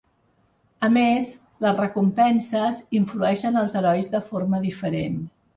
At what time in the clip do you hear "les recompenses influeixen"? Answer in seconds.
1.67-3.63